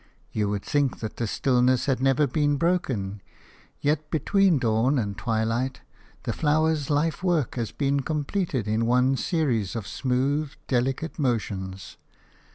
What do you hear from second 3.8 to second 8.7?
yet between dawn and twilight the flower's lifework has been completed